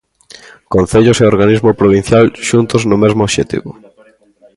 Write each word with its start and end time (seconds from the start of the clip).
Concellos 0.73 1.17
e 1.23 1.25
organismo 1.33 1.71
provincial 1.81 2.25
xuntos 2.49 2.81
no 2.89 2.97
mesmo 3.03 3.21
obxectivo. 3.27 3.71